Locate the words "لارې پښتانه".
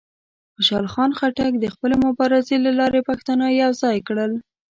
2.79-3.45